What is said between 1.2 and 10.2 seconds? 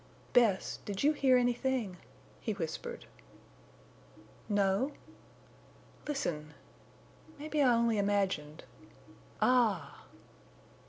anything?" he whispered. "No." "Listen!... Maybe I only imagined—_Ah!